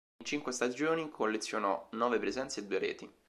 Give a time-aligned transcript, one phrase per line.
[0.17, 3.13] In cinque stagioni collezionò nove presenze e due reti.